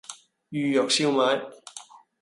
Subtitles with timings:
[0.49, 1.39] 魚肉燒賣